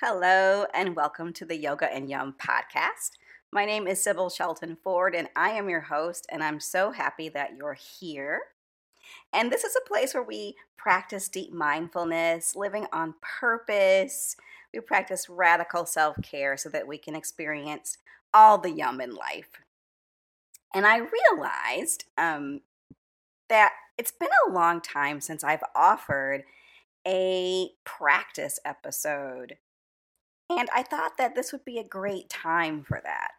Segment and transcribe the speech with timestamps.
[0.00, 3.12] Hello, and welcome to the Yoga and Yum podcast.
[3.52, 7.28] My name is Sybil Shelton Ford, and I am your host, and I'm so happy
[7.28, 8.40] that you're here.
[9.32, 14.34] And this is a place where we practice deep mindfulness, living on purpose.
[14.74, 17.98] We practice radical self care so that we can experience
[18.34, 19.60] all the yum in life.
[20.74, 22.62] And I realized um,
[23.48, 26.42] that it's been a long time since I've offered
[27.06, 29.58] a practice episode.
[30.50, 33.32] And I thought that this would be a great time for that.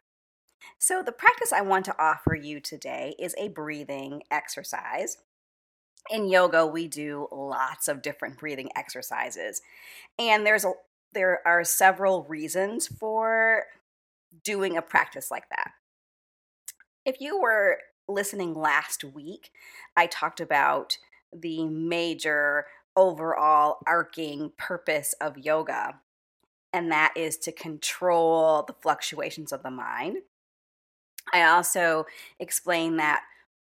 [0.80, 5.18] So, the practice I want to offer you today is a breathing exercise.
[6.10, 9.62] In yoga, we do lots of different breathing exercises.
[10.18, 10.74] And there's a
[11.14, 13.66] there are several reasons for
[14.44, 15.72] doing a practice like that.
[17.06, 19.52] If you were listening last week,
[19.96, 20.98] I talked about
[21.32, 26.00] the major overall arcing purpose of yoga,
[26.74, 30.18] and that is to control the fluctuations of the mind.
[31.32, 32.06] I also
[32.40, 33.22] explained that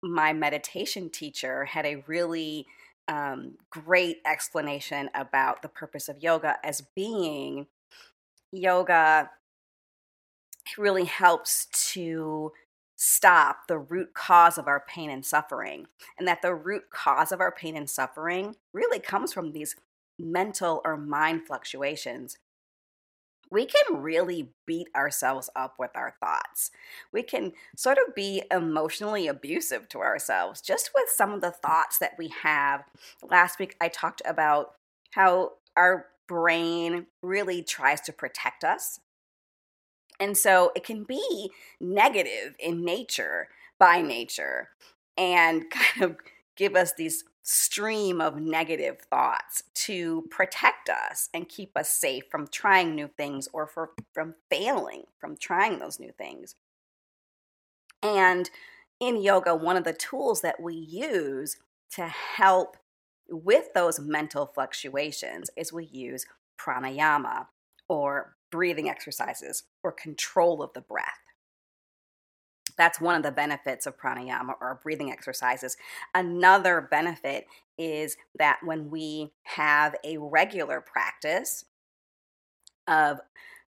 [0.01, 2.65] my meditation teacher had a really
[3.07, 7.67] um, great explanation about the purpose of yoga as being
[8.51, 9.29] yoga
[10.77, 12.51] really helps to
[12.95, 15.85] stop the root cause of our pain and suffering.
[16.17, 19.75] And that the root cause of our pain and suffering really comes from these
[20.17, 22.37] mental or mind fluctuations.
[23.51, 26.71] We can really beat ourselves up with our thoughts.
[27.11, 31.97] We can sort of be emotionally abusive to ourselves just with some of the thoughts
[31.99, 32.83] that we have.
[33.23, 34.73] Last week, I talked about
[35.11, 38.99] how our brain really tries to protect us
[40.19, 44.69] and so it can be negative in nature, by nature,
[45.17, 46.17] and kind of
[46.55, 52.47] give us these stream of negative thoughts to protect us and keep us safe from
[52.47, 56.55] trying new things or for, from failing from trying those new things.
[58.01, 58.49] And
[58.99, 61.57] in yoga, one of the tools that we use
[61.91, 62.77] to help
[63.29, 66.25] with those mental fluctuations is we use
[66.59, 67.45] pranayama
[67.87, 71.24] or breathing exercises or control of the breath.
[72.77, 75.77] That's one of the benefits of pranayama or breathing exercises.
[76.13, 77.47] Another benefit
[77.77, 81.65] is that when we have a regular practice
[82.87, 83.19] of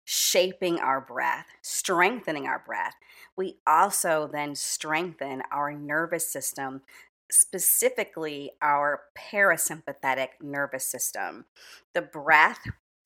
[0.04, 2.94] shaping our breath, strengthening our breath,
[3.36, 6.82] we also then strengthen our nervous system,
[7.30, 11.44] specifically our parasympathetic nervous system.
[11.92, 12.60] The breath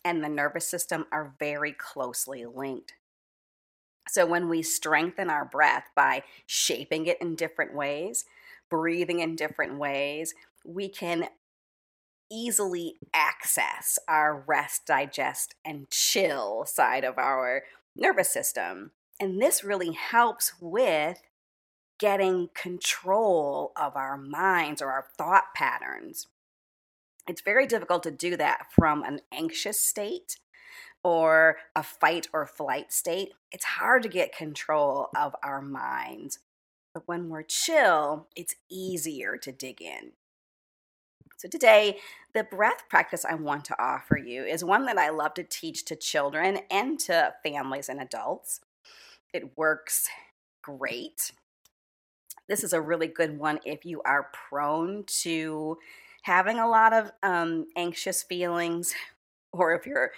[0.05, 2.95] and the nervous system are very closely linked.
[4.09, 8.25] So, when we strengthen our breath by shaping it in different ways,
[8.69, 10.35] breathing in different ways,
[10.65, 11.29] we can
[12.31, 17.65] easily access our rest, digest, and chill side of our
[17.97, 18.93] nervous system.
[19.19, 21.21] And this really helps with
[21.99, 26.29] getting control of our minds or our thought patterns.
[27.29, 30.39] It's very difficult to do that from an anxious state
[31.03, 33.33] or a fight or flight state.
[33.53, 36.39] It's hard to get control of our minds.
[36.93, 40.13] But when we're chill, it's easier to dig in.
[41.37, 41.99] So, today,
[42.35, 45.87] the breath practice I want to offer you is one that I love to teach
[45.87, 48.61] to children and to families and adults.
[49.33, 50.09] It works
[50.63, 51.33] great.
[52.49, 55.79] This is a really good one if you are prone to
[56.23, 58.95] having a lot of um, anxious feelings,
[59.53, 60.11] or if you're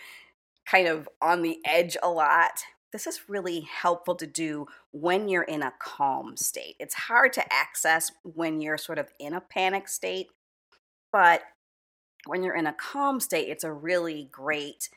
[0.72, 5.42] kind of on the edge a lot, this is really helpful to do when you're
[5.42, 6.76] in a calm state.
[6.80, 10.28] It's hard to access when you're sort of in a panic state,
[11.12, 11.42] but
[12.26, 14.88] when you're in a calm state, it's a really great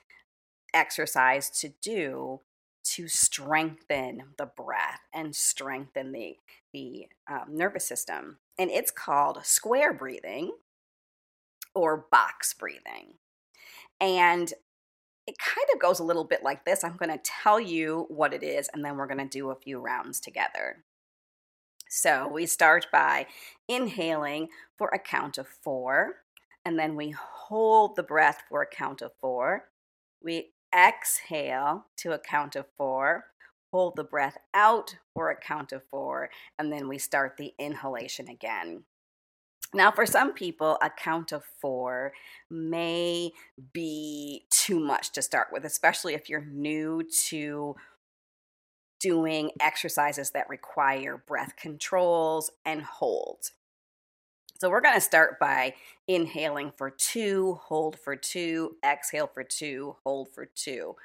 [0.73, 2.41] exercise to do
[2.83, 6.37] to strengthen the breath and strengthen the
[6.71, 8.37] the um, nervous system.
[8.59, 10.51] And it's called square breathing
[11.73, 13.15] or box breathing.
[13.99, 14.53] And
[15.27, 16.83] it kind of goes a little bit like this.
[16.83, 19.55] I'm going to tell you what it is, and then we're going to do a
[19.55, 20.83] few rounds together.
[21.89, 23.27] So we start by
[23.67, 26.15] inhaling for a count of four,
[26.63, 29.69] and then we hold the breath for a count of four.
[30.21, 33.25] We exhale to a count of four,
[33.71, 36.29] hold the breath out for a count of four,
[36.59, 38.83] and then we start the inhalation again.
[39.75, 42.13] Now, for some people, a count of four
[42.49, 43.31] may
[43.73, 47.75] be too much to start with, especially if you're new to
[49.01, 53.51] doing exercises that require breath controls and holds.
[54.61, 55.73] So we're going to start by
[56.07, 60.95] inhaling for two, hold for two, exhale for two, hold for two,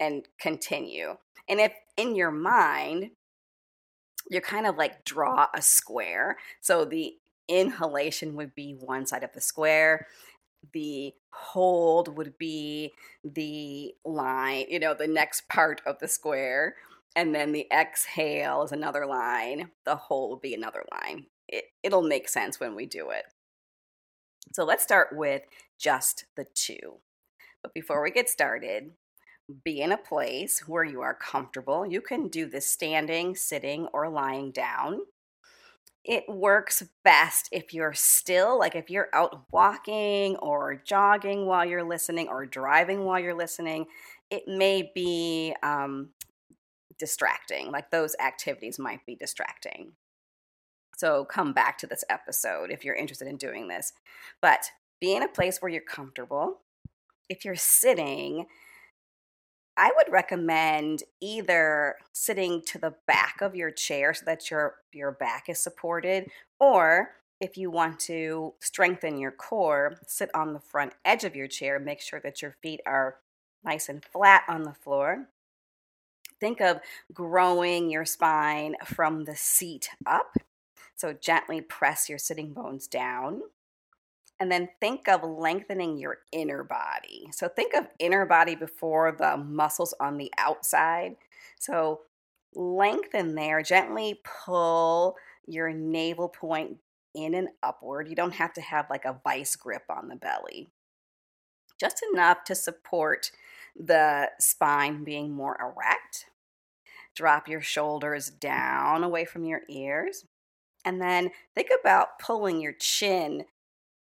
[0.00, 1.18] and continue.
[1.46, 3.10] And if in your mind,
[4.30, 6.38] you kind of like draw a square.
[6.62, 7.16] So the
[7.48, 10.06] inhalation would be one side of the square,
[10.72, 12.92] the hold would be
[13.22, 16.76] the line, you know, the next part of the square.
[17.16, 19.70] And then the exhale is another line.
[19.84, 21.26] The hold will be another line.
[21.48, 23.24] It, it'll make sense when we do it.
[24.52, 25.42] So let's start with
[25.78, 26.98] just the two.
[27.62, 28.90] But before we get started,
[29.62, 31.86] be in a place where you are comfortable.
[31.86, 35.00] You can do this standing, sitting, or lying down.
[36.04, 41.82] It works best if you're still, like if you're out walking or jogging while you're
[41.82, 43.86] listening or driving while you're listening.
[44.30, 46.10] It may be um,
[46.98, 49.92] distracting, like those activities might be distracting.
[50.96, 53.92] So come back to this episode if you're interested in doing this.
[54.40, 54.70] But
[55.00, 56.60] be in a place where you're comfortable.
[57.28, 58.46] If you're sitting,
[59.76, 65.12] I would recommend either sitting to the back of your chair so that your your
[65.12, 66.30] back is supported
[66.60, 67.10] or
[67.40, 71.78] if you want to strengthen your core, sit on the front edge of your chair,
[71.78, 73.16] make sure that your feet are
[73.64, 75.26] nice and flat on the floor.
[76.40, 76.80] Think of
[77.12, 80.36] growing your spine from the seat up.
[80.94, 83.42] So gently press your sitting bones down.
[84.40, 87.28] And then think of lengthening your inner body.
[87.32, 91.16] So think of inner body before the muscles on the outside.
[91.58, 92.00] So
[92.54, 95.16] lengthen there, gently pull
[95.46, 96.78] your navel point
[97.14, 98.08] in and upward.
[98.08, 100.68] You don't have to have like a vice grip on the belly,
[101.78, 103.30] just enough to support
[103.76, 106.26] the spine being more erect.
[107.14, 110.24] Drop your shoulders down away from your ears.
[110.84, 113.44] And then think about pulling your chin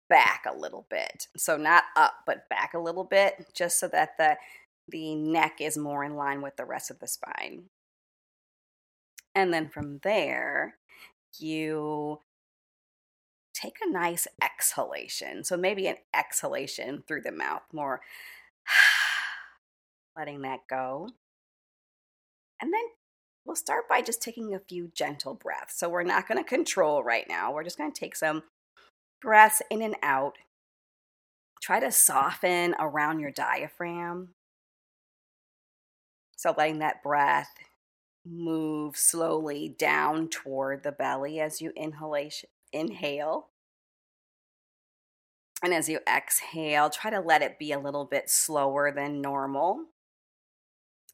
[0.10, 1.28] back a little bit.
[1.38, 4.38] So not up, but back a little bit, just so that the
[4.88, 7.64] the neck is more in line with the rest of the spine.
[9.34, 10.76] And then from there,
[11.40, 12.20] you
[13.54, 15.44] take a nice exhalation.
[15.44, 18.02] So maybe an exhalation through the mouth, more
[20.18, 21.10] letting that go.
[22.62, 22.84] And then
[23.46, 25.80] we'll start by just taking a few gentle breaths.
[25.80, 27.54] So we're not going to control right now.
[27.54, 28.44] We're just going to take some
[29.26, 30.38] breaths in and out.
[31.62, 34.30] Try to soften around your diaphragm.
[36.38, 37.50] So letting that breath
[38.24, 41.74] move slowly down toward the belly as you
[42.72, 43.50] inhale.
[45.64, 49.86] And as you exhale, try to let it be a little bit slower than normal.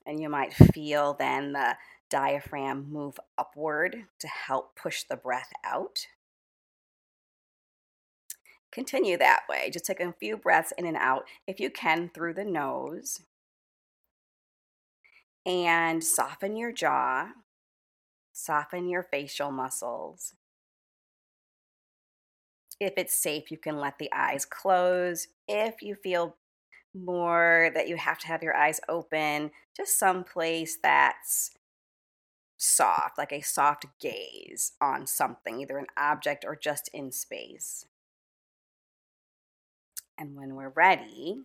[0.05, 1.77] And you might feel then the
[2.09, 6.07] diaphragm move upward to help push the breath out.
[8.71, 9.69] Continue that way.
[9.71, 13.21] Just take a few breaths in and out, if you can, through the nose.
[15.45, 17.29] And soften your jaw,
[18.31, 20.33] soften your facial muscles.
[22.79, 25.27] If it's safe, you can let the eyes close.
[25.47, 26.37] If you feel
[26.93, 31.51] more that you have to have your eyes open, just someplace that's
[32.57, 37.85] soft, like a soft gaze on something, either an object or just in space.
[40.21, 41.41] And when we're ready,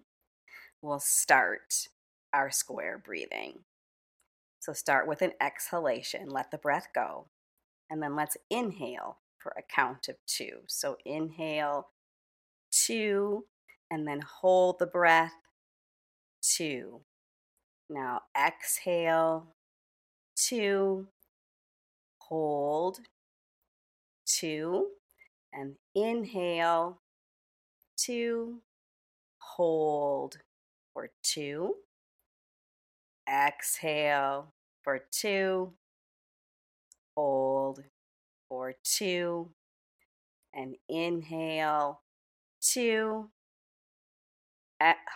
[0.82, 1.88] we'll start
[2.34, 3.60] our square breathing.
[4.60, 7.28] So start with an exhalation, let the breath go,
[7.88, 10.58] and then let's inhale for a count of two.
[10.66, 11.88] So inhale,
[12.70, 13.46] two,
[13.90, 15.32] and then hold the breath,
[16.42, 17.00] two.
[17.88, 19.54] Now exhale,
[20.36, 21.06] two,
[22.18, 22.98] hold,
[24.26, 24.88] two,
[25.54, 27.00] and inhale,
[27.96, 28.60] two,
[29.56, 30.36] hold
[30.92, 31.76] for two,
[33.26, 35.72] exhale for two,
[37.16, 37.82] hold
[38.50, 39.48] for two,
[40.54, 42.02] and inhale
[42.60, 43.30] two,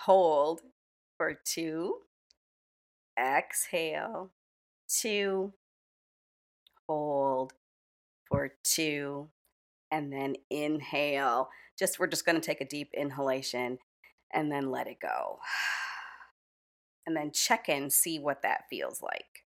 [0.05, 0.63] hold
[1.19, 1.97] for two,
[3.19, 4.31] exhale
[4.89, 5.53] two,
[6.89, 7.53] hold
[8.27, 9.29] for two,
[9.91, 11.51] and then inhale.
[11.79, 13.79] Just we're just going to take a deep inhalation
[14.33, 15.39] and then let it go.
[17.07, 19.45] And then check in, see what that feels like.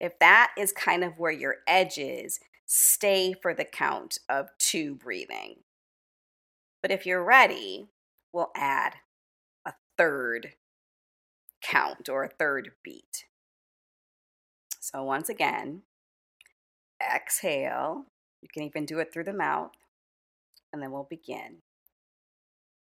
[0.00, 4.96] If that is kind of where your edge is, stay for the count of two
[4.96, 5.56] breathing.
[6.82, 7.88] But if you're ready,
[8.32, 8.94] we'll add
[9.64, 10.54] a third
[11.62, 13.26] count or a third beat.
[14.80, 15.82] So once again,
[17.02, 18.06] exhale.
[18.42, 19.72] You can even do it through the mouth.
[20.72, 21.58] and then we'll begin.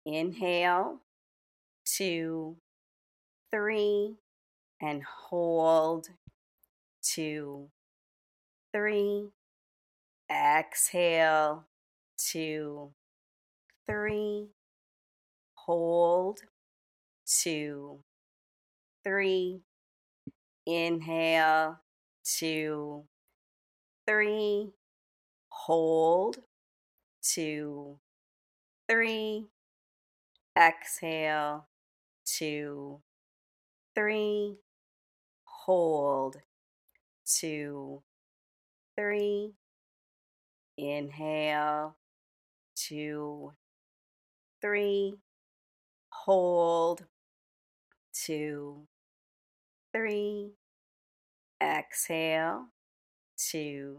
[0.06, 1.00] Inhale,
[1.86, 2.58] two,
[3.52, 4.16] three,
[4.82, 6.08] and hold,
[7.02, 7.70] two,
[8.74, 9.30] three.
[10.30, 11.66] Exhale,
[12.18, 12.92] two,
[13.88, 14.48] three.
[15.56, 16.40] Hold,
[17.26, 18.00] two,
[19.04, 19.62] three.
[20.66, 21.80] Inhale,
[22.24, 23.04] two,
[24.08, 24.72] three.
[25.50, 26.38] Hold,
[27.24, 27.98] two,
[28.90, 29.46] three.
[30.58, 31.68] Exhale,
[32.26, 33.02] two,
[33.96, 34.58] three.
[35.46, 36.38] Hold,
[37.26, 38.04] two,
[38.98, 39.54] three.
[40.78, 41.96] Inhale,
[42.76, 43.54] two,
[44.62, 45.16] three.
[46.10, 47.06] Hold,
[48.14, 48.88] two,
[49.94, 50.52] three.
[51.62, 52.68] Exhale,
[53.38, 53.98] two,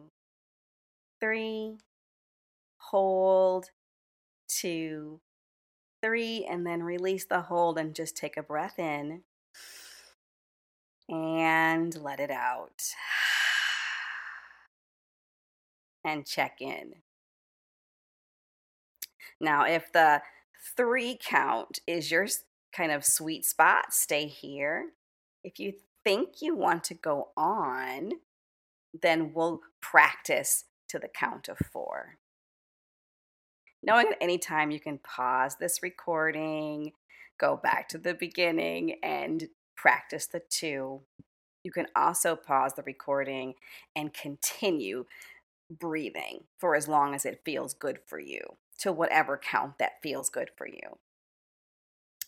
[1.21, 1.79] three.
[2.79, 3.71] Hold,
[4.49, 5.21] two,
[6.03, 6.47] three.
[6.49, 9.23] And then release the hold and just take a breath in
[11.09, 12.83] and let it out.
[16.05, 16.95] And check in.
[19.41, 20.23] Now, if the
[20.77, 22.29] three count is your
[22.73, 24.91] kind of sweet spot, stay here.
[25.43, 25.73] If you
[26.05, 28.13] think you want to go on,
[29.03, 32.19] then we'll practice to the count of four.
[33.87, 36.93] Knowing at any time you can pause this recording,
[37.39, 41.01] go back to the beginning, and practice the two.
[41.63, 43.55] You can also pause the recording
[43.95, 45.05] and continue
[45.71, 48.41] breathing for as long as it feels good for you
[48.79, 50.99] to whatever count that feels good for you.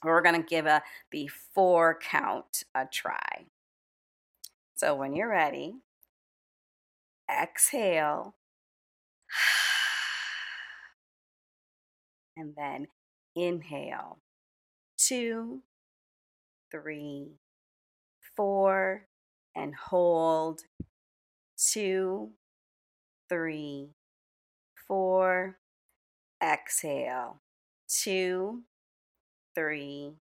[0.04, 3.46] We're going to give a the four count a try.
[4.76, 5.74] So when you're ready,
[7.28, 8.36] exhale.
[12.38, 12.86] And then
[13.34, 14.18] inhale.
[14.96, 15.62] Two,
[16.70, 17.32] three,
[18.36, 19.08] four,
[19.56, 20.60] and hold.
[21.72, 22.30] Two,
[23.28, 23.88] three,
[24.86, 25.58] four.
[26.40, 27.42] Exhale.
[27.88, 28.62] Two,
[29.56, 30.12] three,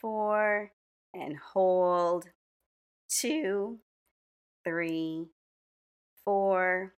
[0.00, 0.72] four,
[1.12, 2.24] and hold.
[3.10, 3.80] Two,
[4.64, 5.26] three,
[6.24, 6.94] four.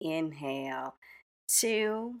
[0.00, 0.94] Inhale.
[1.48, 2.20] Two,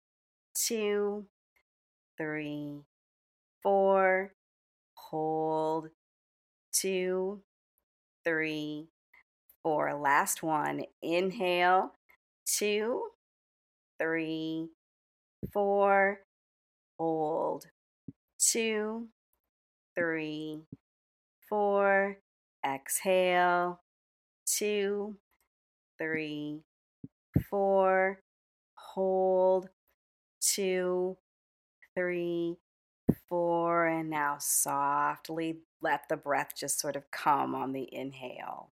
[0.53, 1.25] Two,
[2.17, 2.81] three,
[3.63, 4.33] four.
[4.95, 5.89] Hold.
[6.73, 7.41] Two,
[8.23, 8.87] three,
[9.63, 9.93] four.
[9.93, 10.83] Last one.
[11.01, 11.93] Inhale.
[12.45, 13.03] Two,
[13.99, 14.69] three,
[15.53, 16.19] four.
[16.99, 17.65] Hold.
[18.39, 19.07] Two,
[19.95, 20.59] three,
[21.49, 22.17] four.
[22.65, 23.81] Exhale.
[24.45, 25.15] Two,
[25.97, 26.61] three,
[27.49, 28.19] four.
[30.41, 31.17] Two,
[31.95, 32.57] three,
[33.29, 33.87] four.
[33.87, 38.71] And now softly let the breath just sort of come on the inhale.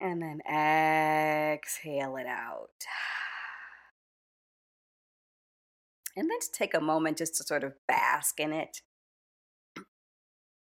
[0.00, 2.68] And then exhale it out.
[6.16, 8.82] And then to take a moment just to sort of bask in it.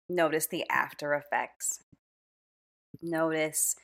[0.08, 1.80] Notice the after effects.
[3.00, 3.76] Notice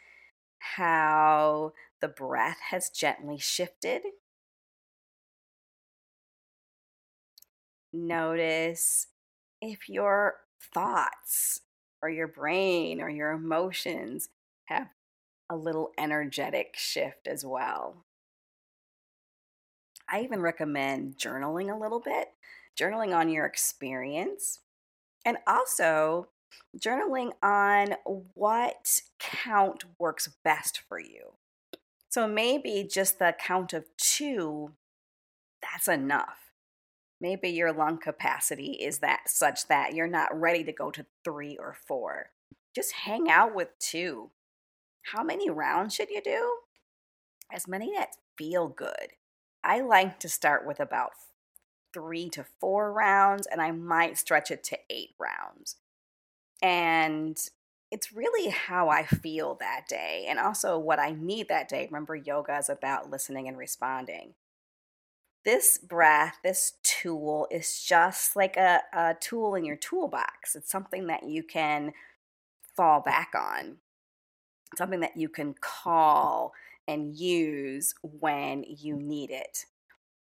[0.59, 4.02] how the breath has gently shifted.
[7.95, 9.07] Notice
[9.63, 10.35] if your
[10.75, 11.61] thoughts
[12.03, 14.31] or your brain or your emotions
[14.65, 14.89] have
[15.49, 18.05] a little energetic shift as well.
[20.11, 22.31] I even recommend journaling a little bit,
[22.77, 24.59] journaling on your experience,
[25.25, 26.27] and also
[26.77, 27.95] journaling on
[28.35, 31.35] what count works best for you.
[32.09, 34.73] So maybe just the count of two,
[35.63, 36.44] that's enough.
[37.25, 41.57] Maybe your lung capacity is that such that you're not ready to go to three
[41.57, 42.33] or four.
[42.75, 44.33] Just hang out with two.
[45.04, 46.57] How many rounds should you do?
[47.50, 49.14] As many that feel good.
[49.64, 51.12] I like to start with about
[51.95, 55.76] three to four rounds, and I might stretch it to eight rounds.
[56.61, 57.38] And
[57.90, 61.87] it's really how I feel that day and also what I need that day.
[61.90, 64.35] Remember, yoga is about listening and responding.
[65.45, 70.57] This breath, this tool is just like a, a tool in your toolbox.
[70.57, 71.93] It's something that you can
[72.75, 73.77] fall back on,
[74.77, 76.55] something that you can call
[76.89, 79.67] and use when you need it.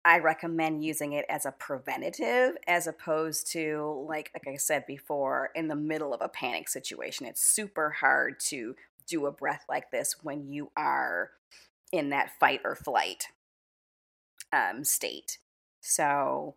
[0.06, 5.52] I recommend using it as a preventative as opposed to like like I said before
[5.56, 7.26] in the middle of a panic situation.
[7.26, 8.76] It's super hard to
[9.08, 11.32] do a breath like this when you are
[11.94, 13.28] in that fight or flight
[14.54, 15.40] um, state.
[15.82, 16.56] So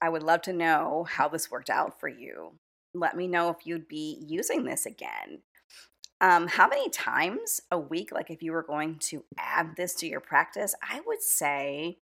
[0.00, 2.52] I would love to know how this worked out for you.
[2.94, 5.42] Let me know if you'd be using this again.
[6.20, 10.06] Um, how many times a week, like if you were going to add this to
[10.06, 11.98] your practice, I would say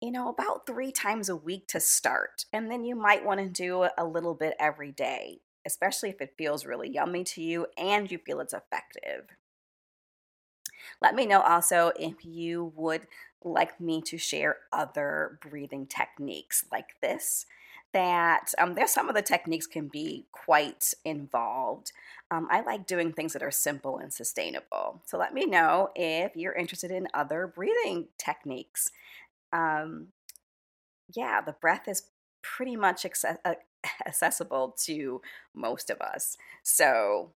[0.00, 2.46] you know, about three times a week to start.
[2.52, 6.34] And then you might want to do a little bit every day, especially if it
[6.38, 9.26] feels really yummy to you and you feel it's effective.
[11.02, 13.06] Let me know also if you would
[13.44, 17.46] like me to share other breathing techniques like this.
[17.92, 21.90] That um, there's some of the techniques can be quite involved.
[22.30, 25.02] Um, I like doing things that are simple and sustainable.
[25.06, 28.92] So let me know if you're interested in other breathing techniques
[29.52, 30.08] um,
[31.14, 32.04] yeah, the breath is
[32.42, 33.54] pretty much access- uh,
[34.06, 35.20] accessible to
[35.54, 36.36] most of us.
[36.62, 37.32] So,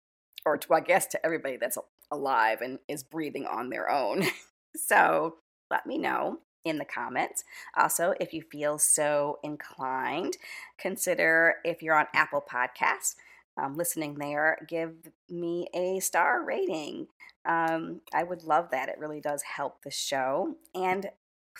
[0.46, 1.78] or to, I guess, to everybody that's
[2.12, 4.24] alive and is breathing on their own.
[4.76, 5.36] so,
[5.70, 7.44] let me know in the comments.
[7.76, 10.38] Also, if you feel so inclined,
[10.78, 13.16] consider if you're on Apple Podcasts.
[13.56, 14.94] Um, listening there, give
[15.30, 17.08] me a star rating.
[17.46, 18.90] Um, I would love that.
[18.90, 20.56] It really does help the show.
[20.74, 21.10] And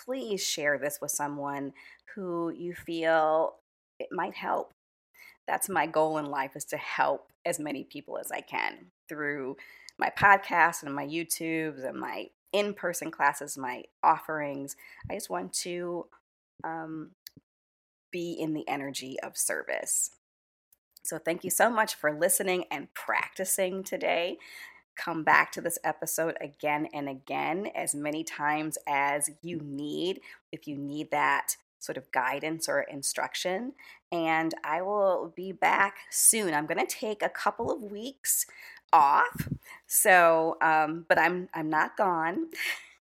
[0.04, 1.72] please share this with someone
[2.14, 3.56] who you feel
[4.00, 4.72] it might help.
[5.46, 9.56] That's my goal in life is to help as many people as I can through
[9.98, 14.76] my podcast and my YouTubes and my in-person classes, my offerings.
[15.10, 16.06] I just want to
[16.62, 17.10] um,
[18.10, 20.10] be in the energy of service.
[21.02, 24.38] So, thank you so much for listening and practicing today
[24.96, 30.20] come back to this episode again and again as many times as you need
[30.52, 33.72] if you need that sort of guidance or instruction.
[34.10, 36.54] And I will be back soon.
[36.54, 38.46] I'm going to take a couple of weeks
[38.94, 39.48] off.
[39.86, 42.46] So, um, but I'm I'm not gone.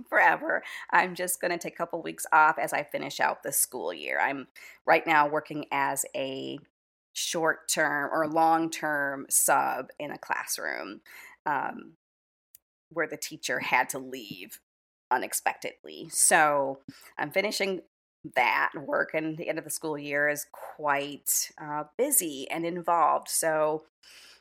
[0.08, 0.62] forever.
[0.90, 3.92] I'm just going to take a couple weeks off as I finish out the school
[3.92, 4.20] year.
[4.20, 4.46] I'm
[4.86, 6.58] right now working as a
[7.12, 11.00] short term or long term sub in a classroom
[11.46, 11.94] um,
[12.90, 14.60] where the teacher had to leave
[15.10, 16.08] unexpectedly.
[16.10, 16.78] So
[17.18, 17.80] I'm finishing
[18.36, 23.28] that work, and the end of the school year is quite uh, busy and involved.
[23.28, 23.84] So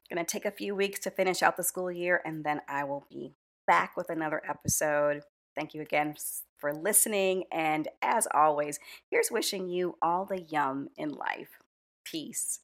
[0.10, 2.84] going to take a few weeks to finish out the school year, and then I
[2.84, 3.34] will be
[3.66, 5.24] back with another episode.
[5.56, 6.16] Thank you again
[6.58, 7.44] for listening.
[7.52, 11.60] And as always, here's wishing you all the yum in life.
[12.04, 12.60] Peace.